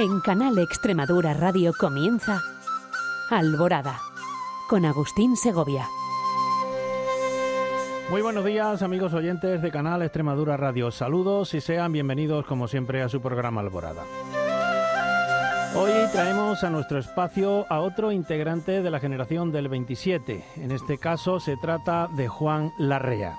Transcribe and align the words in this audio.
En 0.00 0.20
Canal 0.20 0.56
Extremadura 0.56 1.34
Radio 1.34 1.74
comienza 1.78 2.40
Alborada 3.28 4.00
con 4.66 4.86
Agustín 4.86 5.36
Segovia. 5.36 5.86
Muy 8.08 8.22
buenos 8.22 8.42
días 8.46 8.80
amigos 8.80 9.12
oyentes 9.12 9.60
de 9.60 9.70
Canal 9.70 10.00
Extremadura 10.00 10.56
Radio. 10.56 10.90
Saludos 10.90 11.52
y 11.52 11.60
sean 11.60 11.92
bienvenidos 11.92 12.46
como 12.46 12.66
siempre 12.66 13.02
a 13.02 13.10
su 13.10 13.20
programa 13.20 13.60
Alborada. 13.60 14.04
Hoy 15.76 15.92
traemos 16.12 16.64
a 16.64 16.70
nuestro 16.70 16.98
espacio 16.98 17.66
a 17.68 17.80
otro 17.80 18.10
integrante 18.10 18.80
de 18.80 18.90
la 18.90 19.00
generación 19.00 19.52
del 19.52 19.68
27. 19.68 20.42
En 20.56 20.70
este 20.70 20.96
caso 20.96 21.40
se 21.40 21.58
trata 21.58 22.08
de 22.16 22.26
Juan 22.26 22.72
Larrea. 22.78 23.36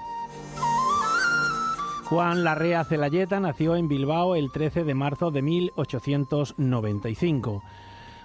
Juan 2.11 2.43
Larrea 2.43 2.83
Celayeta 2.83 3.39
nació 3.39 3.77
en 3.77 3.87
Bilbao 3.87 4.35
el 4.35 4.51
13 4.51 4.83
de 4.83 4.93
marzo 4.93 5.31
de 5.31 5.41
1895. 5.41 7.63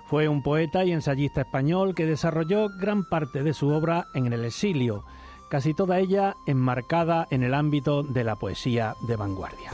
Fue 0.06 0.26
un 0.26 0.42
poeta 0.42 0.84
y 0.84 0.90
ensayista 0.90 1.42
español 1.42 1.94
que 1.94 2.04
desarrolló 2.04 2.68
gran 2.68 3.04
parte 3.04 3.44
de 3.44 3.54
su 3.54 3.68
obra 3.68 4.08
en 4.12 4.32
el 4.32 4.44
exilio, 4.44 5.04
casi 5.48 5.72
toda 5.72 6.00
ella 6.00 6.34
enmarcada 6.48 7.28
en 7.30 7.44
el 7.44 7.54
ámbito 7.54 8.02
de 8.02 8.24
la 8.24 8.34
poesía 8.34 8.96
de 9.06 9.14
vanguardia. 9.14 9.70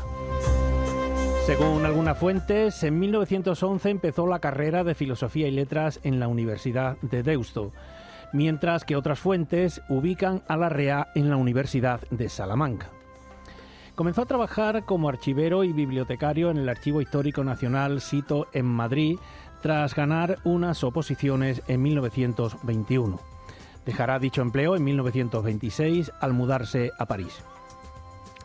Según 1.46 1.86
algunas 1.86 2.18
fuentes, 2.18 2.82
en 2.82 2.98
1911 2.98 3.88
empezó 3.88 4.26
la 4.26 4.40
carrera 4.40 4.84
de 4.84 4.94
Filosofía 4.94 5.48
y 5.48 5.52
Letras 5.52 6.00
en 6.02 6.20
la 6.20 6.28
Universidad 6.28 6.98
de 7.00 7.22
Deusto, 7.22 7.72
mientras 8.34 8.84
que 8.84 8.94
otras 8.94 9.18
fuentes 9.18 9.80
ubican 9.88 10.42
a 10.48 10.58
Larrea 10.58 11.08
en 11.14 11.30
la 11.30 11.36
Universidad 11.36 12.02
de 12.10 12.28
Salamanca. 12.28 12.90
Comenzó 13.95 14.23
a 14.23 14.27
trabajar 14.27 14.84
como 14.86 15.11
archivero 15.11 15.64
y 15.64 15.72
bibliotecario 15.75 16.50
en 16.50 16.56
el 16.56 16.69
Archivo 16.70 17.03
Histórico 17.03 17.44
Nacional 17.44 18.00
Sito 18.00 18.48
en 18.55 18.64
Madrid 18.64 19.19
tras 19.61 19.94
ganar 19.94 20.39
unas 20.44 20.83
oposiciones 20.83 21.62
en 21.69 21.83
1921. 21.83 23.20
Dejará 23.84 24.19
dicho 24.19 24.41
empleo 24.41 24.77
en 24.77 24.84
1926 24.84 26.11
al 26.20 26.33
mudarse 26.33 26.91
a 26.98 27.05
París. 27.05 27.42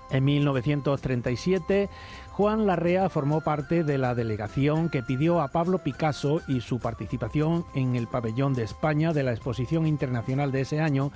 En 0.10 0.26
1937 0.26 1.90
Juan 2.38 2.68
Larrea 2.68 3.10
formó 3.10 3.42
parte 3.42 3.84
de 3.84 3.98
la 3.98 4.14
delegación 4.14 4.90
que 4.90 5.02
pidió 5.02 5.42
a 5.42 5.48
Pablo 5.48 5.80
Picasso 5.80 6.44
y 6.48 6.62
su 6.62 6.78
participación 6.80 7.66
en 7.74 7.96
el 7.96 8.06
pabellón 8.06 8.54
de 8.54 8.62
España 8.62 9.12
de 9.12 9.24
la 9.24 9.32
Exposición 9.32 9.88
Internacional 9.88 10.52
de 10.52 10.62
ese 10.62 10.80
año, 10.80 11.12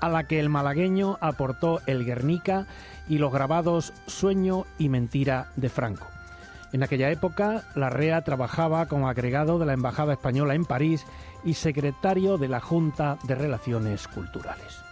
a 0.00 0.10
la 0.10 0.24
que 0.24 0.38
el 0.38 0.50
malagueño 0.50 1.16
aportó 1.22 1.80
el 1.86 2.04
Guernica 2.04 2.66
y 3.08 3.16
los 3.16 3.32
grabados 3.32 3.94
Sueño 4.06 4.66
y 4.76 4.90
Mentira 4.90 5.48
de 5.56 5.70
Franco. 5.70 6.08
En 6.74 6.82
aquella 6.82 7.10
época, 7.10 7.64
Larrea 7.74 8.20
trabajaba 8.20 8.84
como 8.84 9.08
agregado 9.08 9.58
de 9.58 9.64
la 9.64 9.72
Embajada 9.72 10.12
Española 10.12 10.54
en 10.54 10.66
París 10.66 11.06
y 11.42 11.54
secretario 11.54 12.36
de 12.36 12.48
la 12.48 12.60
Junta 12.60 13.16
de 13.22 13.34
Relaciones 13.34 14.06
Culturales. 14.08 14.85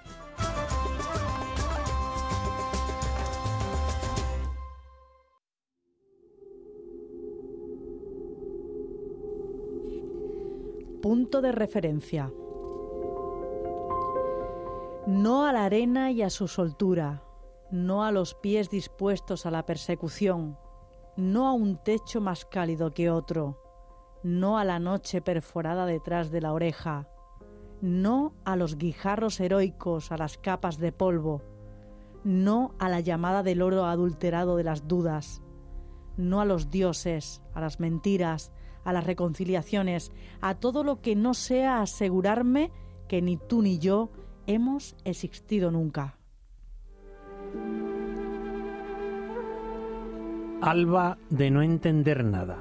Punto 11.05 11.43
de 11.43 11.53
referencia. 11.53 12.33
No 15.07 15.45
a 15.45 15.53
la 15.53 15.67
arena 15.67 16.11
y 16.11 16.23
a 16.23 16.31
su 16.31 16.49
soltura, 16.49 17.23
no 17.71 18.05
a 18.05 18.11
los 18.11 18.33
pies 18.35 18.71
dispuestos 18.71 19.45
a 19.45 19.51
la 19.51 19.67
persecución, 19.67 20.57
no 21.19 21.47
a 21.47 21.53
un 21.53 21.77
techo 21.77 22.23
más 22.23 22.47
cálido 22.47 22.95
que 22.95 23.11
otro, 23.11 23.61
no 24.23 24.57
a 24.57 24.65
la 24.65 24.79
noche 24.79 25.21
perforada 25.21 25.85
detrás 25.85 26.31
de 26.31 26.41
la 26.41 26.55
oreja, 26.55 27.07
no 27.83 28.33
a 28.47 28.57
los 28.57 28.79
guijarros 28.79 29.41
heroicos, 29.41 30.11
a 30.11 30.17
las 30.17 30.39
capas 30.39 30.79
de 30.79 30.91
polvo, 30.91 31.43
no 32.25 32.75
a 32.79 32.89
la 32.89 33.01
llamada 33.01 33.43
del 33.43 33.61
oro 33.61 33.85
adulterado 33.85 34.57
de 34.57 34.65
las 34.65 34.89
dudas, 34.89 35.43
no 36.17 36.41
a 36.41 36.47
los 36.47 36.71
dioses, 36.71 37.43
a 37.53 37.61
las 37.61 37.79
mentiras, 37.79 38.53
a 38.85 38.93
las 38.93 39.05
reconciliaciones, 39.05 40.13
a 40.41 40.55
todo 40.55 40.85
lo 40.85 41.01
que 41.01 41.17
no 41.17 41.35
sea 41.35 41.81
asegurarme 41.81 42.71
que 43.09 43.23
ni 43.23 43.37
tú 43.37 43.63
ni 43.63 43.79
yo 43.79 44.11
hemos 44.47 44.97
existido 45.05 45.71
nunca. 45.71 46.19
Alba 50.61 51.19
de 51.29 51.51
no 51.51 51.63
entender 51.63 52.25
nada. 52.25 52.59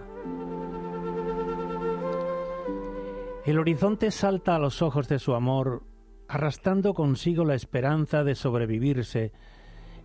El 3.46 3.60
horizonte 3.60 4.12
salta 4.12 4.56
a 4.56 4.60
los 4.60 4.82
ojos 4.82 5.08
de 5.10 5.20
su 5.20 5.34
amor, 5.34 5.84
arrastrando 6.28 6.94
consigo 6.94 7.44
la 7.44 7.56
esperanza 7.56 8.24
de 8.24 8.36
sobrevivirse 8.36 9.34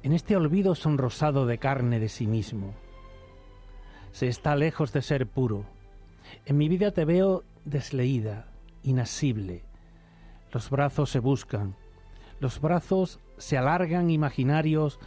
en 0.03 0.12
este 0.12 0.37
olvido 0.37 0.75
sonrosado 0.75 1.47
de 1.47 1.59
carne 1.59 2.00
de 2.00 2.09
sí 2.09 2.27
mismo. 2.27 2.75
Se 4.11 4.27
está 4.27 4.56
lejos 4.56 4.93
de 4.93 5.03
ser 5.03 5.27
puro, 5.27 5.65
en 6.47 6.56
mi 6.56 6.69
vida 6.69 6.91
te 6.93 7.05
veo 7.05 7.44
desleída, 7.65 8.47
inasible. 8.83 9.65
Los 10.53 10.71
brazos 10.71 11.11
se 11.11 11.19
buscan, 11.19 11.77
los 12.41 12.61
brazos 12.61 13.21
se 13.37 13.59
alargan 13.59 14.11
imaginarios 14.11 14.99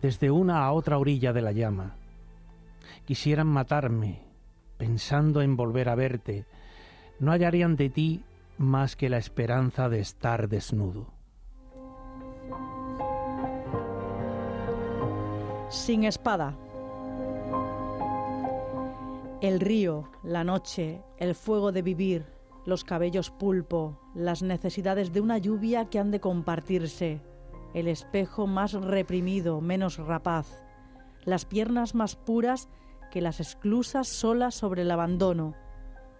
desde 0.00 0.30
una 0.30 0.64
a 0.64 0.72
otra 0.72 0.98
orilla 0.98 1.32
de 1.32 1.42
la 1.42 1.52
llama. 1.52 1.96
Quisieran 3.04 3.46
matarme, 3.46 4.20
pensando 4.76 5.42
en 5.42 5.56
volver 5.56 5.88
a 5.88 5.94
verte, 5.94 6.46
no 7.20 7.30
hallarían 7.30 7.76
de 7.76 7.90
ti 7.90 8.24
más 8.58 8.96
que 8.96 9.08
la 9.08 9.18
esperanza 9.18 9.88
de 9.88 10.00
estar 10.00 10.48
desnudo. 10.48 11.06
Sin 15.68 16.04
espada. 16.04 16.54
El 19.42 19.58
río, 19.58 20.08
la 20.22 20.44
noche, 20.44 21.02
el 21.18 21.34
fuego 21.34 21.72
de 21.72 21.82
vivir, 21.82 22.26
los 22.64 22.84
cabellos 22.84 23.30
pulpo, 23.30 23.98
las 24.14 24.40
necesidades 24.44 25.12
de 25.12 25.20
una 25.20 25.36
lluvia 25.36 25.86
que 25.86 25.98
han 25.98 26.12
de 26.12 26.20
compartirse, 26.20 27.20
el 27.74 27.88
espejo 27.88 28.46
más 28.46 28.72
reprimido, 28.72 29.60
menos 29.60 29.96
rapaz, 29.96 30.46
las 31.24 31.44
piernas 31.44 31.96
más 31.96 32.14
puras 32.14 32.68
que 33.10 33.20
las 33.20 33.40
esclusas 33.40 34.06
solas 34.06 34.54
sobre 34.54 34.82
el 34.82 34.92
abandono, 34.92 35.56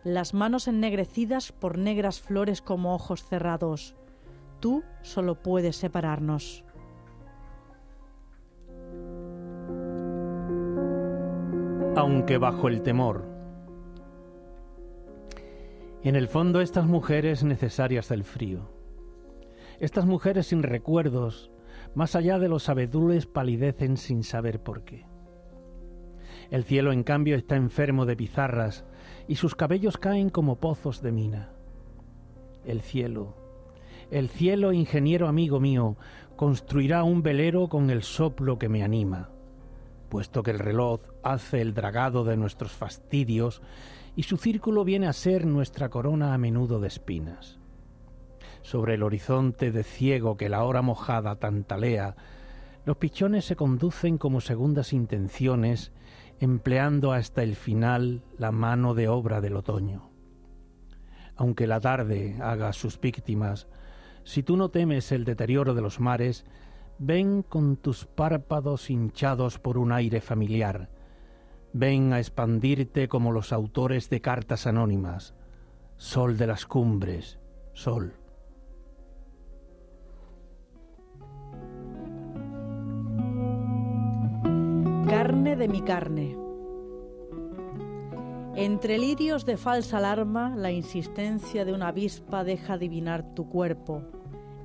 las 0.02 0.34
manos 0.34 0.66
ennegrecidas 0.66 1.52
por 1.52 1.78
negras 1.78 2.20
flores 2.20 2.60
como 2.60 2.92
ojos 2.92 3.22
cerrados. 3.22 3.94
Tú 4.58 4.82
solo 5.02 5.40
puedes 5.40 5.76
separarnos. 5.76 6.64
Aunque 11.94 12.38
bajo 12.38 12.68
el 12.68 12.82
temor. 12.82 13.26
En 16.02 16.16
el 16.16 16.26
fondo 16.26 16.60
estas 16.60 16.86
mujeres 16.86 17.44
necesarias 17.44 18.08
del 18.08 18.24
frío, 18.24 18.70
estas 19.78 20.06
mujeres 20.06 20.46
sin 20.46 20.62
recuerdos, 20.62 21.50
más 21.94 22.16
allá 22.16 22.38
de 22.38 22.48
los 22.48 22.68
abedules 22.68 23.26
palidecen 23.26 23.96
sin 23.96 24.22
saber 24.22 24.62
por 24.62 24.84
qué. 24.84 25.06
El 26.50 26.64
cielo, 26.64 26.92
en 26.92 27.02
cambio, 27.02 27.36
está 27.36 27.56
enfermo 27.56 28.06
de 28.06 28.16
pizarras 28.16 28.84
y 29.28 29.36
sus 29.36 29.54
cabellos 29.54 29.98
caen 29.98 30.30
como 30.30 30.60
pozos 30.60 31.02
de 31.02 31.12
mina. 31.12 31.52
El 32.64 32.80
cielo, 32.80 33.36
el 34.10 34.28
cielo, 34.28 34.72
ingeniero 34.72 35.28
amigo 35.28 35.60
mío, 35.60 35.96
construirá 36.36 37.04
un 37.04 37.22
velero 37.22 37.68
con 37.68 37.90
el 37.90 38.02
soplo 38.02 38.58
que 38.58 38.68
me 38.68 38.82
anima 38.82 39.30
puesto 40.12 40.42
que 40.42 40.50
el 40.50 40.58
reloj 40.58 41.00
hace 41.22 41.62
el 41.62 41.72
dragado 41.72 42.22
de 42.22 42.36
nuestros 42.36 42.72
fastidios 42.72 43.62
y 44.14 44.24
su 44.24 44.36
círculo 44.36 44.84
viene 44.84 45.06
a 45.06 45.14
ser 45.14 45.46
nuestra 45.46 45.88
corona 45.88 46.34
a 46.34 46.38
menudo 46.38 46.80
de 46.80 46.88
espinas. 46.88 47.58
Sobre 48.60 48.96
el 48.96 49.04
horizonte 49.04 49.72
de 49.72 49.82
ciego 49.82 50.36
que 50.36 50.50
la 50.50 50.64
hora 50.64 50.82
mojada 50.82 51.36
tantalea, 51.36 52.14
los 52.84 52.98
pichones 52.98 53.46
se 53.46 53.56
conducen 53.56 54.18
como 54.18 54.42
segundas 54.42 54.92
intenciones, 54.92 55.92
empleando 56.40 57.12
hasta 57.12 57.42
el 57.42 57.56
final 57.56 58.22
la 58.36 58.52
mano 58.52 58.92
de 58.92 59.08
obra 59.08 59.40
del 59.40 59.56
otoño. 59.56 60.10
Aunque 61.36 61.66
la 61.66 61.80
tarde 61.80 62.36
haga 62.42 62.74
sus 62.74 63.00
víctimas, 63.00 63.66
si 64.24 64.42
tú 64.42 64.58
no 64.58 64.68
temes 64.68 65.10
el 65.10 65.24
deterioro 65.24 65.72
de 65.72 65.80
los 65.80 66.00
mares, 66.00 66.44
Ven 66.98 67.42
con 67.42 67.76
tus 67.76 68.04
párpados 68.04 68.90
hinchados 68.90 69.58
por 69.58 69.78
un 69.78 69.92
aire 69.92 70.20
familiar. 70.20 70.88
Ven 71.72 72.12
a 72.12 72.18
expandirte 72.18 73.08
como 73.08 73.32
los 73.32 73.52
autores 73.52 74.10
de 74.10 74.20
cartas 74.20 74.66
anónimas. 74.66 75.34
Sol 75.96 76.36
de 76.36 76.46
las 76.46 76.66
cumbres, 76.66 77.38
sol. 77.72 78.14
Carne 85.08 85.56
de 85.56 85.68
mi 85.68 85.82
carne. 85.82 86.36
Entre 88.54 88.98
lirios 88.98 89.46
de 89.46 89.56
falsa 89.56 89.96
alarma, 89.98 90.54
la 90.56 90.70
insistencia 90.70 91.64
de 91.64 91.72
una 91.72 91.88
avispa 91.88 92.44
deja 92.44 92.74
adivinar 92.74 93.34
tu 93.34 93.48
cuerpo. 93.48 94.02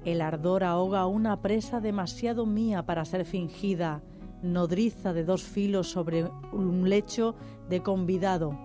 El 0.07 0.21
ardor 0.21 0.63
ahoga 0.63 1.05
una 1.05 1.41
presa 1.41 1.81
demasiado 1.81 2.45
mía 2.45 2.85
para 2.85 3.03
ser 3.03 3.25
fingida, 3.25 4.01
nodriza 4.41 5.11
de 5.11 5.25
dos 5.25 5.43
filos 5.43 5.89
sobre 5.89 6.23
un 6.53 6.87
lecho 6.87 7.35
de 7.67 7.83
convidado. 7.83 8.57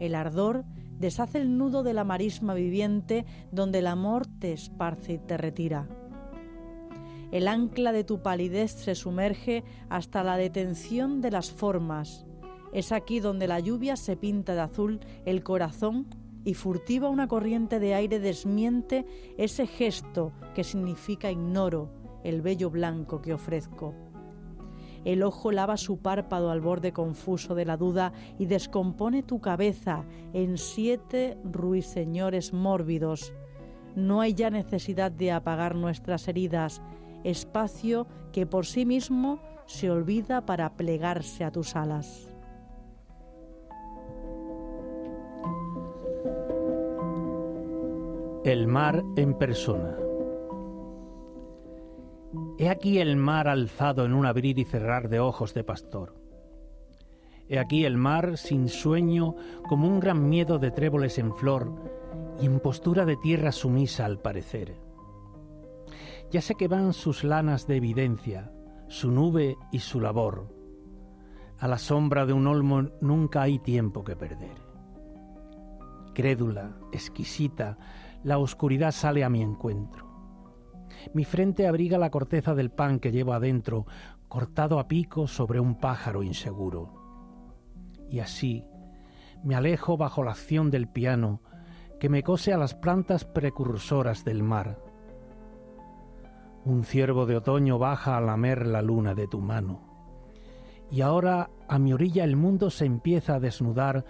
El 0.00 0.14
ardor 0.14 0.66
deshace 0.98 1.38
el 1.38 1.56
nudo 1.56 1.82
de 1.82 1.94
la 1.94 2.04
marisma 2.04 2.52
viviente 2.52 3.24
donde 3.50 3.78
el 3.78 3.86
amor 3.86 4.26
te 4.26 4.52
esparce 4.52 5.14
y 5.14 5.18
te 5.18 5.38
retira. 5.38 5.88
El 7.30 7.48
ancla 7.48 7.92
de 7.92 8.04
tu 8.04 8.20
palidez 8.20 8.72
se 8.72 8.94
sumerge 8.94 9.64
hasta 9.88 10.22
la 10.22 10.36
detención 10.36 11.22
de 11.22 11.30
las 11.30 11.50
formas. 11.50 12.26
Es 12.74 12.92
aquí 12.92 13.18
donde 13.18 13.48
la 13.48 13.60
lluvia 13.60 13.96
se 13.96 14.18
pinta 14.18 14.54
de 14.54 14.60
azul 14.60 15.00
el 15.24 15.42
corazón 15.42 16.06
y 16.44 16.54
furtiva 16.54 17.08
una 17.08 17.28
corriente 17.28 17.78
de 17.78 17.94
aire 17.94 18.18
desmiente 18.18 19.04
ese 19.38 19.66
gesto 19.66 20.32
que 20.54 20.64
significa 20.64 21.30
ignoro 21.30 21.90
el 22.24 22.42
bello 22.42 22.70
blanco 22.70 23.20
que 23.20 23.34
ofrezco. 23.34 23.94
El 25.04 25.24
ojo 25.24 25.50
lava 25.50 25.76
su 25.76 25.98
párpado 25.98 26.50
al 26.50 26.60
borde 26.60 26.92
confuso 26.92 27.54
de 27.54 27.64
la 27.64 27.76
duda 27.76 28.12
y 28.38 28.46
descompone 28.46 29.22
tu 29.22 29.40
cabeza 29.40 30.04
en 30.32 30.58
siete 30.58 31.38
ruiseñores 31.44 32.52
mórbidos. 32.52 33.32
No 33.96 34.20
hay 34.20 34.34
ya 34.34 34.50
necesidad 34.50 35.10
de 35.10 35.32
apagar 35.32 35.74
nuestras 35.74 36.28
heridas, 36.28 36.80
espacio 37.24 38.06
que 38.32 38.46
por 38.46 38.64
sí 38.64 38.86
mismo 38.86 39.40
se 39.66 39.90
olvida 39.90 40.46
para 40.46 40.76
plegarse 40.76 41.44
a 41.44 41.50
tus 41.50 41.74
alas. 41.74 42.31
El 48.44 48.66
mar 48.66 49.02
en 49.16 49.34
persona. 49.34 49.96
He 52.58 52.68
aquí 52.68 52.98
el 52.98 53.16
mar 53.16 53.48
alzado 53.48 54.04
en 54.04 54.14
un 54.14 54.26
abrir 54.26 54.58
y 54.58 54.64
cerrar 54.64 55.08
de 55.08 55.20
ojos 55.20 55.54
de 55.54 55.64
pastor. 55.64 56.14
He 57.48 57.58
aquí 57.58 57.84
el 57.84 57.96
mar 57.96 58.36
sin 58.36 58.68
sueño 58.68 59.36
como 59.68 59.86
un 59.86 60.00
gran 60.00 60.28
miedo 60.28 60.58
de 60.58 60.70
tréboles 60.70 61.18
en 61.18 61.34
flor 61.34 61.72
y 62.40 62.46
en 62.46 62.60
postura 62.60 63.04
de 63.04 63.16
tierra 63.16 63.52
sumisa 63.52 64.04
al 64.04 64.18
parecer 64.18 64.74
ya 66.32 66.40
sé 66.40 66.54
que 66.54 66.66
van 66.66 66.94
sus 66.94 67.24
lanas 67.24 67.66
de 67.66 67.76
evidencia, 67.76 68.50
su 68.88 69.10
nube 69.10 69.58
y 69.70 69.80
su 69.80 70.00
labor. 70.00 70.48
A 71.58 71.68
la 71.68 71.76
sombra 71.76 72.24
de 72.24 72.32
un 72.32 72.46
olmo 72.46 72.88
nunca 73.02 73.42
hay 73.42 73.58
tiempo 73.58 74.02
que 74.02 74.16
perder. 74.16 74.56
Crédula, 76.14 76.78
exquisita, 76.90 77.76
la 78.24 78.38
oscuridad 78.38 78.92
sale 78.92 79.24
a 79.24 79.28
mi 79.28 79.42
encuentro. 79.42 80.10
Mi 81.14 81.24
frente 81.24 81.66
abriga 81.66 81.98
la 81.98 82.10
corteza 82.10 82.54
del 82.54 82.70
pan 82.70 83.00
que 83.00 83.12
llevo 83.12 83.32
adentro, 83.32 83.86
cortado 84.28 84.78
a 84.78 84.88
pico 84.88 85.26
sobre 85.26 85.60
un 85.60 85.78
pájaro 85.80 86.22
inseguro. 86.22 86.92
Y 88.08 88.20
así 88.20 88.64
me 89.42 89.54
alejo 89.54 89.96
bajo 89.96 90.22
la 90.22 90.32
acción 90.32 90.70
del 90.70 90.88
piano 90.88 91.40
que 91.98 92.08
me 92.08 92.22
cose 92.22 92.52
a 92.52 92.58
las 92.58 92.74
plantas 92.74 93.24
precursoras 93.24 94.24
del 94.24 94.42
mar 94.42 94.92
un 96.64 96.84
ciervo 96.84 97.26
de 97.26 97.36
otoño 97.36 97.78
baja 97.78 98.16
a 98.16 98.20
lamer 98.20 98.66
la 98.66 98.82
luna 98.82 99.14
de 99.14 99.26
tu 99.26 99.40
mano. 99.40 99.80
Y 100.90 101.00
ahora 101.00 101.50
a 101.68 101.78
mi 101.78 101.92
orilla 101.92 102.24
el 102.24 102.36
mundo 102.36 102.70
se 102.70 102.84
empieza 102.84 103.34
a 103.34 103.40
desnudar 103.40 104.04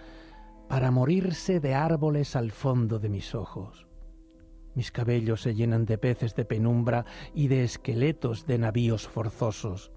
para 0.67 0.91
morirse 0.91 1.59
de 1.59 1.73
árboles 1.73 2.35
al 2.35 2.51
fondo 2.51 2.99
de 2.99 3.09
mis 3.09 3.33
ojos. 3.35 3.87
Mis 4.75 4.91
cabellos 4.91 5.41
se 5.41 5.53
llenan 5.53 5.85
de 5.85 5.97
peces 5.97 6.35
de 6.35 6.45
penumbra 6.45 7.05
y 7.33 7.47
de 7.47 7.63
esqueletos 7.63 8.45
de 8.47 8.57
navíos 8.57 9.07
forzosos. 9.07 9.91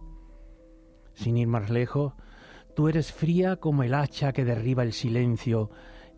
Sin 1.14 1.38
ir 1.38 1.48
más 1.48 1.70
lejos, 1.70 2.12
tú 2.74 2.88
eres 2.88 3.12
fría 3.12 3.56
como 3.56 3.82
el 3.82 3.94
hacha 3.94 4.32
que 4.32 4.44
derriba 4.44 4.82
el 4.82 4.92
silencio 4.92 5.70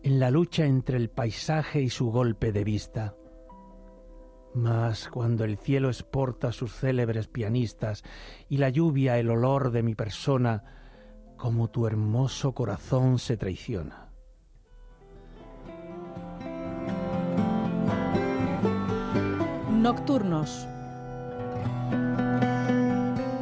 en 0.03 0.19
la 0.19 0.29
lucha 0.29 0.65
entre 0.65 0.97
el 0.97 1.09
paisaje 1.09 1.81
y 1.81 1.89
su 1.89 2.11
golpe 2.11 2.51
de 2.51 2.63
vista. 2.63 3.15
Mas 4.53 5.07
cuando 5.09 5.45
el 5.45 5.57
cielo 5.57 5.89
exporta 5.89 6.51
sus 6.51 6.73
célebres 6.73 7.27
pianistas 7.27 8.03
y 8.49 8.57
la 8.57 8.69
lluvia 8.69 9.19
el 9.19 9.29
olor 9.29 9.71
de 9.71 9.83
mi 9.83 9.95
persona, 9.95 10.63
como 11.37 11.69
tu 11.69 11.87
hermoso 11.87 12.53
corazón 12.53 13.19
se 13.19 13.37
traiciona. 13.37 14.08
Nocturnos. 19.79 20.67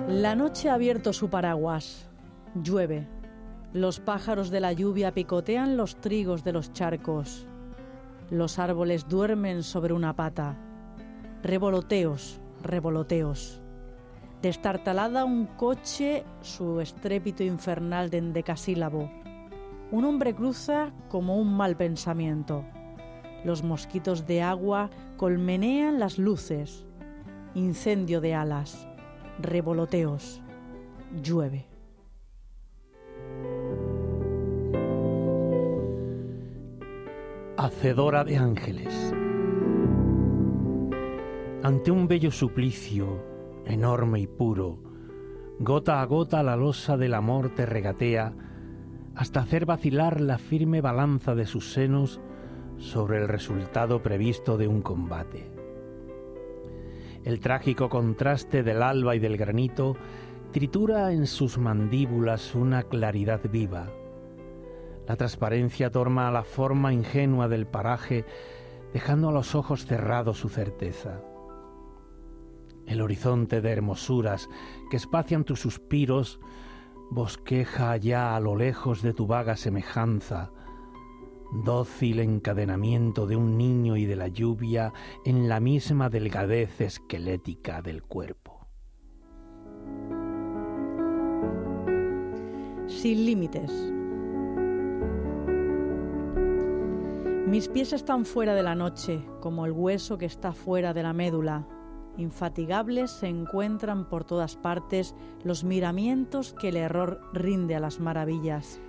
La 0.07 0.35
noche 0.35 0.69
ha 0.69 0.75
abierto 0.75 1.11
su 1.11 1.31
paraguas. 1.31 2.07
Llueve. 2.53 3.07
Los 3.73 3.99
pájaros 3.99 4.51
de 4.51 4.59
la 4.59 4.71
lluvia 4.71 5.15
picotean 5.15 5.77
los 5.77 5.95
trigos 5.95 6.43
de 6.43 6.53
los 6.53 6.73
charcos. 6.73 7.47
Los 8.29 8.59
árboles 8.59 9.07
duermen 9.07 9.63
sobre 9.63 9.95
una 9.95 10.15
pata 10.15 10.55
Revoloteos, 11.41 12.39
revoloteos. 12.61 13.59
Destartalada 14.43 15.25
un 15.25 15.47
coche, 15.47 16.23
su 16.41 16.79
estrépito 16.81 17.41
infernal 17.41 18.11
de 18.11 18.19
endecasílabo. 18.19 19.09
Un 19.89 20.05
hombre 20.05 20.35
cruza 20.35 20.93
como 21.09 21.37
un 21.37 21.57
mal 21.57 21.75
pensamiento. 21.75 22.63
Los 23.47 23.63
mosquitos 23.63 24.27
de 24.27 24.41
agua 24.41 24.89
colmenean 25.15 25.99
las 25.99 26.19
luces. 26.19 26.85
Incendio 27.55 28.19
de 28.19 28.33
alas. 28.33 28.89
Revoloteos. 29.39 30.41
Llueve. 31.23 31.65
Hacedora 37.55 38.25
de 38.25 38.35
ángeles. 38.35 39.13
Ante 41.63 41.89
un 41.89 42.09
bello 42.09 42.31
suplicio, 42.31 43.23
enorme 43.65 44.19
y 44.19 44.27
puro, 44.27 44.83
gota 45.59 46.01
a 46.01 46.05
gota 46.05 46.43
la 46.43 46.57
losa 46.57 46.97
del 46.97 47.13
amor 47.13 47.55
te 47.55 47.65
regatea 47.65 48.33
hasta 49.15 49.39
hacer 49.39 49.65
vacilar 49.65 50.19
la 50.19 50.37
firme 50.37 50.81
balanza 50.81 51.33
de 51.33 51.45
sus 51.45 51.71
senos 51.71 52.19
sobre 52.77 53.19
el 53.19 53.27
resultado 53.27 54.01
previsto 54.01 54.57
de 54.57 54.67
un 54.67 54.81
combate. 54.81 55.51
El 57.23 57.39
trágico 57.39 57.89
contraste 57.89 58.63
del 58.63 58.81
alba 58.81 59.15
y 59.15 59.19
del 59.19 59.37
granito 59.37 59.95
tritura 60.51 61.11
en 61.11 61.27
sus 61.27 61.57
mandíbulas 61.57 62.55
una 62.55 62.83
claridad 62.83 63.41
viva. 63.49 63.89
La 65.07 65.15
transparencia 65.15 65.91
torma 65.91 66.27
a 66.27 66.31
la 66.31 66.43
forma 66.43 66.93
ingenua 66.93 67.47
del 67.47 67.67
paraje, 67.67 68.25
dejando 68.93 69.29
a 69.29 69.33
los 69.33 69.55
ojos 69.55 69.85
cerrados 69.85 70.37
su 70.37 70.49
certeza 70.49 71.21
el 72.87 73.01
horizonte 73.01 73.61
de 73.61 73.71
hermosuras 73.71 74.49
que 74.89 74.97
espacian 74.97 75.43
tus 75.43 75.59
suspiros, 75.59 76.39
bosqueja 77.11 77.91
allá 77.91 78.35
a 78.35 78.39
lo 78.39 78.55
lejos 78.55 79.01
de 79.01 79.13
tu 79.13 79.27
vaga 79.27 79.57
semejanza, 79.57 80.51
dócil 81.51 82.19
encadenamiento 82.19 83.25
de 83.25 83.35
un 83.35 83.57
niño 83.57 83.97
y 83.97 84.05
de 84.05 84.15
la 84.15 84.27
lluvia 84.27 84.93
en 85.25 85.47
la 85.47 85.59
misma 85.59 86.09
delgadez 86.09 86.81
esquelética 86.81 87.81
del 87.81 88.03
cuerpo. 88.03 88.67
Sin 92.87 93.25
límites. 93.25 93.71
Mis 97.47 97.69
pies 97.69 97.93
están 97.93 98.25
fuera 98.25 98.55
de 98.55 98.63
la 98.63 98.75
noche, 98.75 99.23
como 99.39 99.65
el 99.65 99.71
hueso 99.71 100.17
que 100.17 100.25
está 100.25 100.51
fuera 100.51 100.93
de 100.93 101.03
la 101.03 101.13
médula, 101.13 101.65
infatigables 102.17 103.11
se 103.11 103.27
encuentran 103.27 104.09
por 104.09 104.25
todas 104.25 104.57
partes 104.57 105.15
los 105.43 105.63
miramientos 105.63 106.53
que 106.53 106.69
el 106.69 106.77
error 106.77 107.21
rinde 107.33 107.75
a 107.75 107.79
las 107.79 107.99
maravillas. 107.99 108.81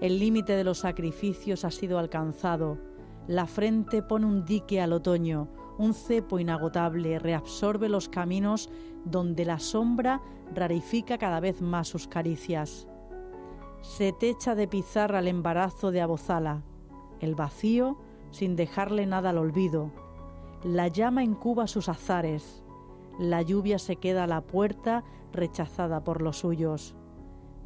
El 0.00 0.18
límite 0.18 0.54
de 0.54 0.64
los 0.64 0.78
sacrificios 0.78 1.64
ha 1.64 1.70
sido 1.70 1.98
alcanzado. 1.98 2.78
La 3.26 3.46
frente 3.46 4.02
pone 4.02 4.26
un 4.26 4.44
dique 4.44 4.80
al 4.80 4.92
otoño, 4.92 5.48
un 5.78 5.94
cepo 5.94 6.38
inagotable 6.38 7.18
reabsorbe 7.18 7.88
los 7.88 8.08
caminos 8.08 8.70
donde 9.04 9.44
la 9.44 9.58
sombra 9.58 10.22
rarifica 10.54 11.18
cada 11.18 11.40
vez 11.40 11.60
más 11.60 11.88
sus 11.88 12.08
caricias. 12.08 12.86
Se 13.82 14.12
techa 14.12 14.54
de 14.54 14.68
pizarra 14.68 15.20
el 15.20 15.28
embarazo 15.28 15.90
de 15.90 16.00
Abozala, 16.00 16.62
el 17.20 17.34
vacío 17.34 17.98
sin 18.30 18.56
dejarle 18.56 19.06
nada 19.06 19.30
al 19.30 19.38
olvido, 19.38 19.92
la 20.64 20.88
llama 20.88 21.22
incuba 21.22 21.66
sus 21.66 21.88
azares. 21.88 22.64
La 23.18 23.42
lluvia 23.42 23.78
se 23.78 23.96
queda 23.96 24.24
a 24.24 24.26
la 24.26 24.40
puerta 24.40 25.04
rechazada 25.32 26.02
por 26.02 26.22
los 26.22 26.38
suyos. 26.38 26.96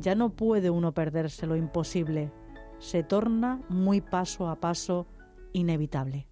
Ya 0.00 0.14
no 0.14 0.30
puede 0.30 0.70
uno 0.70 0.92
perderse 0.92 1.46
lo 1.46 1.56
imposible. 1.56 2.32
se 2.80 3.02
torna 3.02 3.60
muy 3.68 4.00
paso 4.00 4.48
a 4.48 4.58
paso 4.58 5.06
inevitable. 5.52 6.26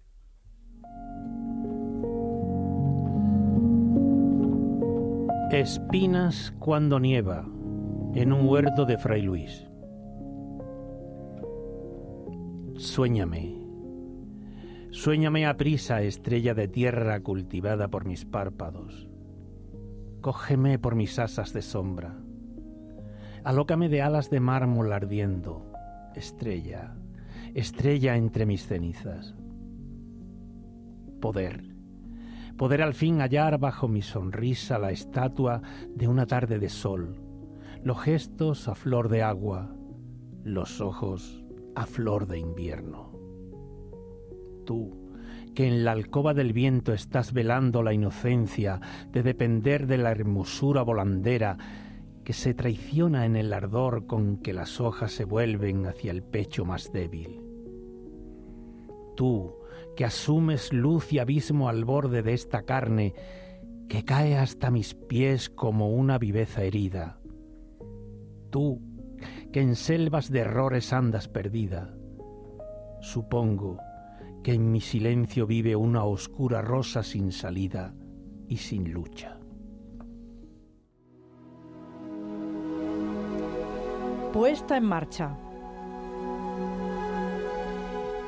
Espinas 5.51 6.53
cuando 6.59 6.99
nieva 6.99 7.45
en 8.15 8.33
un 8.33 8.47
huerto 8.47 8.85
de 8.85 8.97
Fray 8.97 9.21
Luis. 9.21 9.67
Suéñame, 12.75 13.55
suéñame 14.89 15.45
a 15.45 15.57
prisa, 15.57 16.01
estrella 16.01 16.53
de 16.53 16.67
tierra 16.67 17.19
cultivada 17.21 17.89
por 17.89 18.05
mis 18.05 18.25
párpados. 18.25 19.09
Cógeme 20.21 20.79
por 20.79 20.95
mis 20.95 21.19
asas 21.19 21.53
de 21.53 21.61
sombra, 21.61 22.17
alócame 23.43 23.89
de 23.89 24.01
alas 24.01 24.29
de 24.29 24.39
mármol 24.39 24.91
ardiendo, 24.93 25.71
estrella, 26.15 26.95
estrella 27.53 28.15
entre 28.15 28.45
mis 28.45 28.65
cenizas. 28.65 29.35
Poder 31.19 31.69
poder 32.59 32.81
al 32.81 32.93
fin 32.93 33.21
hallar 33.21 33.57
bajo 33.57 33.87
mi 33.87 34.01
sonrisa 34.01 34.77
la 34.79 34.91
estatua 34.91 35.61
de 35.95 36.09
una 36.09 36.25
tarde 36.25 36.59
de 36.59 36.67
sol, 36.67 37.15
los 37.83 38.01
gestos 38.01 38.67
a 38.67 38.75
flor 38.75 39.07
de 39.07 39.23
agua, 39.23 39.73
los 40.43 40.81
ojos 40.81 41.41
a 41.73 41.85
flor 41.85 42.27
de 42.27 42.37
invierno. 42.37 43.13
Tú, 44.65 45.09
que 45.55 45.69
en 45.69 45.85
la 45.85 45.93
alcoba 45.93 46.33
del 46.33 46.51
viento 46.51 46.91
estás 46.91 47.31
velando 47.31 47.81
la 47.81 47.93
inocencia 47.93 48.81
de 49.09 49.23
depender 49.23 49.87
de 49.87 49.97
la 49.97 50.11
hermosura 50.11 50.81
volandera 50.81 51.57
que 52.29 52.33
se 52.33 52.53
traiciona 52.53 53.25
en 53.25 53.35
el 53.35 53.51
ardor 53.51 54.05
con 54.05 54.37
que 54.37 54.53
las 54.53 54.79
hojas 54.79 55.11
se 55.13 55.25
vuelven 55.25 55.87
hacia 55.87 56.11
el 56.11 56.21
pecho 56.21 56.63
más 56.63 56.93
débil. 56.93 57.41
Tú, 59.15 59.55
que 59.95 60.05
asumes 60.05 60.71
luz 60.71 61.11
y 61.11 61.17
abismo 61.17 61.69
al 61.69 61.85
borde 61.85 62.21
de 62.21 62.35
esta 62.35 62.67
carne 62.67 63.15
que 63.87 64.05
cae 64.05 64.37
hasta 64.37 64.69
mis 64.69 64.93
pies 64.93 65.49
como 65.49 65.89
una 65.89 66.19
viveza 66.19 66.61
herida. 66.61 67.19
Tú, 68.51 68.79
que 69.51 69.61
en 69.61 69.75
selvas 69.75 70.29
de 70.29 70.41
errores 70.41 70.93
andas 70.93 71.27
perdida, 71.27 71.95
supongo 73.01 73.79
que 74.43 74.53
en 74.53 74.71
mi 74.71 74.81
silencio 74.81 75.47
vive 75.47 75.75
una 75.75 76.03
oscura 76.03 76.61
rosa 76.61 77.01
sin 77.01 77.31
salida 77.31 77.95
y 78.47 78.57
sin 78.57 78.93
lucha. 78.93 79.38
Puesta 84.33 84.77
en 84.77 84.83
marcha. 84.83 85.35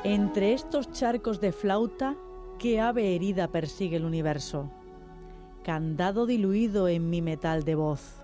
Entre 0.02 0.52
estos 0.52 0.90
charcos 0.90 1.40
de 1.40 1.52
flauta, 1.52 2.16
¿qué 2.58 2.80
ave 2.80 3.14
herida 3.14 3.52
persigue 3.52 3.98
el 3.98 4.04
universo? 4.04 4.68
Candado 5.62 6.26
diluido 6.26 6.88
en 6.88 7.08
mi 7.08 7.22
metal 7.22 7.62
de 7.62 7.76
voz, 7.76 8.20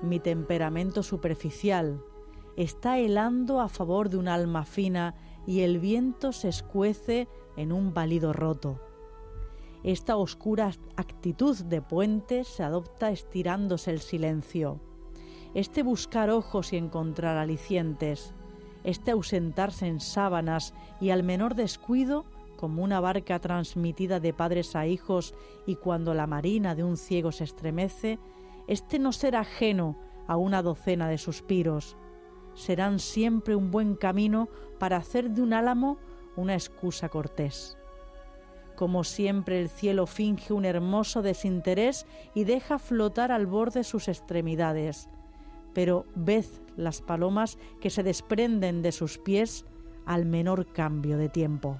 mi 0.00 0.20
temperamento 0.20 1.02
superficial, 1.02 2.00
está 2.56 2.98
helando 2.98 3.60
a 3.60 3.68
favor 3.68 4.10
de 4.10 4.18
un 4.18 4.28
alma 4.28 4.64
fina 4.64 5.16
y 5.44 5.62
el 5.62 5.80
viento 5.80 6.30
se 6.30 6.48
escuece 6.48 7.26
en 7.56 7.72
un 7.72 7.92
válido 7.94 8.32
roto. 8.32 8.80
Esta 9.82 10.16
oscura 10.16 10.70
actitud 10.94 11.56
de 11.64 11.82
puente 11.82 12.44
se 12.44 12.62
adopta 12.62 13.10
estirándose 13.10 13.90
el 13.90 13.98
silencio. 13.98 14.87
Este 15.54 15.82
buscar 15.82 16.30
ojos 16.30 16.72
y 16.72 16.76
encontrar 16.76 17.36
alicientes 17.36 18.34
este 18.84 19.10
ausentarse 19.10 19.86
en 19.86 20.00
sábanas 20.00 20.74
y 21.00 21.10
al 21.10 21.22
menor 21.22 21.54
descuido, 21.54 22.24
como 22.56 22.82
una 22.82 23.00
barca 23.00 23.38
transmitida 23.38 24.18
de 24.18 24.32
padres 24.32 24.74
a 24.74 24.86
hijos 24.86 25.34
y 25.66 25.76
cuando 25.76 26.14
la 26.14 26.26
marina 26.26 26.74
de 26.74 26.84
un 26.84 26.96
ciego 26.96 27.30
se 27.30 27.44
estremece, 27.44 28.18
este 28.66 28.98
no 28.98 29.12
será 29.12 29.40
ajeno 29.40 29.96
a 30.26 30.36
una 30.36 30.62
docena 30.62 31.08
de 31.08 31.18
suspiros. 31.18 31.96
Serán 32.54 32.98
siempre 32.98 33.54
un 33.54 33.70
buen 33.70 33.94
camino 33.94 34.48
para 34.78 34.96
hacer 34.96 35.30
de 35.30 35.42
un 35.42 35.52
álamo 35.52 35.98
una 36.34 36.54
excusa 36.54 37.08
cortés. 37.08 37.76
Como 38.74 39.04
siempre 39.04 39.60
el 39.60 39.68
cielo 39.68 40.06
finge 40.06 40.52
un 40.52 40.64
hermoso 40.64 41.22
desinterés 41.22 42.06
y 42.34 42.44
deja 42.44 42.78
flotar 42.78 43.32
al 43.32 43.46
borde 43.46 43.84
sus 43.84 44.08
extremidades. 44.08 45.08
Pero 45.78 46.06
ved 46.16 46.44
las 46.76 47.00
palomas 47.00 47.56
que 47.80 47.88
se 47.88 48.02
desprenden 48.02 48.82
de 48.82 48.90
sus 48.90 49.16
pies 49.16 49.64
al 50.06 50.26
menor 50.26 50.72
cambio 50.72 51.16
de 51.16 51.28
tiempo. 51.28 51.78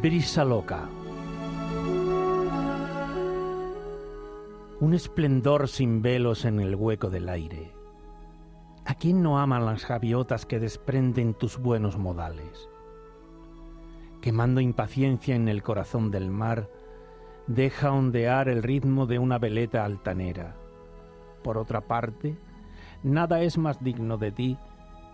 Brisa 0.00 0.42
loca. 0.46 0.88
Un 4.80 4.94
esplendor 4.94 5.68
sin 5.68 6.00
velos 6.00 6.46
en 6.46 6.60
el 6.60 6.76
hueco 6.76 7.10
del 7.10 7.28
aire. 7.28 7.74
¿A 8.86 8.94
quién 8.94 9.22
no 9.22 9.38
aman 9.38 9.66
las 9.66 9.86
gaviotas 9.86 10.46
que 10.46 10.58
desprenden 10.58 11.34
tus 11.34 11.58
buenos 11.58 11.98
modales? 11.98 12.70
Quemando 14.24 14.62
impaciencia 14.62 15.36
en 15.36 15.48
el 15.50 15.62
corazón 15.62 16.10
del 16.10 16.30
mar, 16.30 16.70
deja 17.46 17.92
ondear 17.92 18.48
el 18.48 18.62
ritmo 18.62 19.04
de 19.04 19.18
una 19.18 19.36
veleta 19.38 19.84
altanera. 19.84 20.56
Por 21.42 21.58
otra 21.58 21.82
parte, 21.82 22.38
nada 23.02 23.42
es 23.42 23.58
más 23.58 23.84
digno 23.84 24.16
de 24.16 24.32
ti 24.32 24.58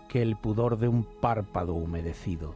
que 0.07 0.21
el 0.21 0.37
pudor 0.37 0.77
de 0.77 0.87
un 0.87 1.03
párpado 1.03 1.73
humedecido. 1.73 2.55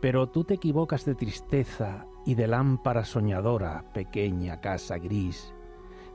Pero 0.00 0.26
tú 0.28 0.42
te 0.42 0.54
equivocas 0.54 1.04
de 1.04 1.14
tristeza 1.14 2.06
y 2.26 2.34
de 2.34 2.48
lámpara 2.48 3.04
soñadora, 3.04 3.92
pequeña 3.94 4.60
casa 4.60 4.98
gris, 4.98 5.54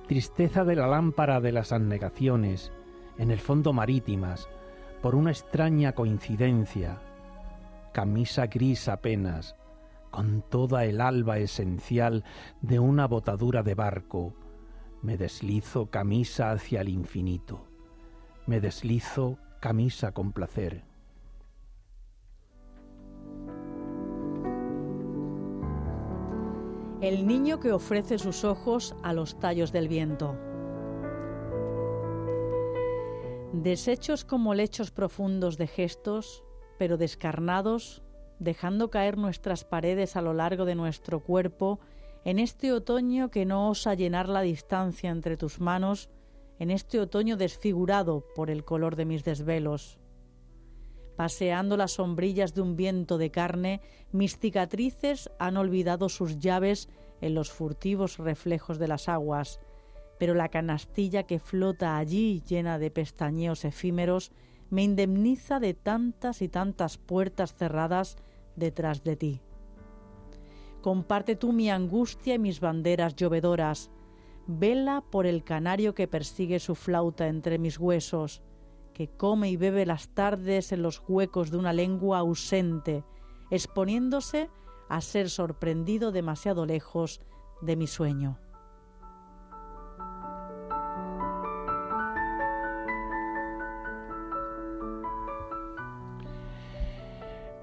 tristeza 0.06 0.66
de 0.66 0.75
la 0.75 0.88
lámpara 0.88 1.40
de 1.40 1.54
las 1.54 1.72
anegaciones, 1.72 2.74
en 3.18 3.32
el 3.32 3.40
fondo 3.40 3.72
marítimas, 3.72 4.50
por 5.02 5.16
una 5.16 5.32
extraña 5.32 5.94
coincidencia, 5.94 7.00
camisa 7.96 8.48
gris 8.48 8.90
apenas, 8.90 9.56
con 10.12 10.42
toda 10.42 10.84
el 10.84 11.00
alba 11.00 11.38
esencial 11.38 12.25
de 12.60 12.78
una 12.78 13.08
botadura 13.08 13.64
de 13.64 13.74
barco, 13.74 14.34
me 15.02 15.16
deslizo 15.16 15.90
camisa 15.90 16.52
hacia 16.52 16.82
el 16.82 16.90
infinito, 16.90 17.70
me 18.48 18.60
deslizo 18.60 19.38
camisa 19.62 20.12
con 20.12 20.34
placer. 20.34 20.84
El 27.00 27.25
niño 27.25 27.62
que 27.62 27.72
ofrece 27.72 28.18
sus 28.18 28.44
ojos 28.44 28.94
a 29.04 29.14
los 29.14 29.40
tallos 29.40 29.72
del 29.72 29.88
viento. 29.88 30.36
Deshechos 33.54 34.25
como 34.25 34.54
lechos 34.54 34.92
profundos 34.92 35.58
de 35.58 35.68
gestos, 35.68 36.45
pero 36.77 36.98
descarnados, 36.98 38.03
dejando 38.39 38.89
caer 38.89 39.17
nuestras 39.17 39.63
paredes 39.63 40.15
a 40.15 40.22
lo 40.22 40.34
largo 40.34 40.65
de 40.65 40.75
nuestro 40.75 41.22
cuerpo, 41.22 41.79
en 42.24 42.39
este 42.39 42.72
otoño 42.72 43.29
que 43.29 43.46
no 43.46 43.70
osa 43.70 43.94
llenar 43.94 44.29
la 44.29 44.41
distancia 44.41 45.12
entre 45.12 45.38
tus 45.38 45.60
manos, 45.60 46.10
en 46.60 46.72
este 46.72 47.00
otoño 47.00 47.38
desfigurado 47.38 48.25
por 48.36 48.50
el 48.50 48.63
color 48.63 48.96
de 48.96 49.05
mis 49.05 49.24
desvelos. 49.24 50.00
Paseando 51.15 51.77
las 51.77 51.94
sombrillas 51.94 52.53
de 52.53 52.62
un 52.62 52.75
viento 52.75 53.17
de 53.17 53.32
carne, 53.32 53.82
mis 54.12 54.38
cicatrices 54.38 55.29
han 55.39 55.55
olvidado 55.55 56.10
sus 56.10 56.39
llaves 56.39 56.89
en 57.22 57.36
los 57.36 57.51
furtivos 57.51 58.17
reflejos 58.17 58.79
de 58.79 58.88
las 58.88 59.08
aguas, 59.08 59.60
pero 60.17 60.34
la 60.34 60.50
canastilla 60.50 61.24
que 61.24 61.39
flota 61.39 61.98
allí 61.98 62.41
llena 62.46 62.79
de 62.79 62.91
pestañeos 62.91 63.65
efímeros 63.65 64.32
me 64.75 64.84
indemniza 64.84 65.62
de 65.62 65.74
tantas 65.74 66.41
y 66.41 66.50
tantas 66.50 66.98
puertas 66.98 67.53
cerradas 67.53 68.17
detrás 68.58 69.05
de 69.05 69.15
ti. 69.15 69.41
Comparte 70.82 71.38
tú 71.38 71.53
mi 71.53 71.70
angustia 71.70 72.36
y 72.36 72.39
mis 72.39 72.60
banderas 72.60 73.15
llovedoras. 73.15 73.89
Vela 74.48 75.01
por 75.10 75.27
el 75.27 75.46
canario 75.46 75.96
que 75.96 76.10
persigue 76.10 76.60
su 76.60 76.75
flauta 76.75 77.29
entre 77.29 77.58
mis 77.58 77.79
huesos, 77.79 78.41
que 78.94 79.08
come 79.08 79.50
y 79.50 79.55
bebe 79.55 79.86
las 79.86 80.10
tardes 80.10 80.74
en 80.74 80.82
los 80.82 81.01
huecos 81.08 81.51
de 81.51 81.58
una 81.58 81.72
lengua 81.72 82.20
ausente, 82.20 83.05
exponiéndose 83.51 84.50
a 84.89 85.00
ser 85.00 85.29
sorprendido 85.29 86.12
demasiado 86.12 86.65
lejos 86.65 87.22
de 87.62 87.77
mi 87.77 87.88
sueño. 87.88 88.39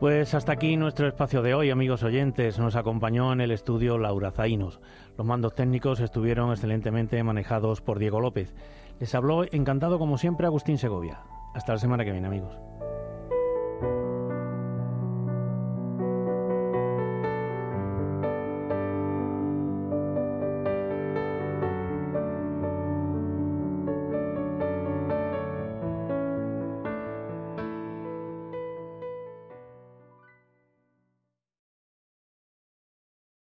Pues 0.02 0.34
hasta 0.34 0.50
aquí 0.50 0.76
nuestro 0.76 1.06
espacio 1.06 1.42
de 1.42 1.54
hoy, 1.54 1.70
amigos 1.70 2.02
oyentes. 2.02 2.58
Nos 2.58 2.74
acompañó 2.74 3.32
en 3.32 3.40
el 3.40 3.52
estudio 3.52 3.98
Laura 3.98 4.32
Zainos. 4.32 4.80
Los 5.16 5.24
mandos 5.24 5.54
técnicos 5.54 6.00
estuvieron 6.00 6.50
excelentemente 6.50 7.22
manejados 7.22 7.80
por 7.80 8.00
Diego 8.00 8.20
López. 8.20 8.52
Les 8.98 9.14
habló 9.14 9.44
encantado 9.52 10.00
como 10.00 10.18
siempre 10.18 10.48
Agustín 10.48 10.76
Segovia. 10.76 11.20
Hasta 11.54 11.74
la 11.74 11.78
semana 11.78 12.04
que 12.04 12.10
viene, 12.10 12.26
amigos. 12.26 12.58